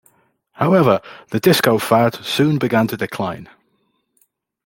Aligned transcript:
However, 0.53 0.99
the 1.29 1.39
disco 1.39 1.77
fad 1.77 2.15
soon 2.25 2.57
began 2.57 2.87
to 2.87 2.97
decline. 2.97 3.47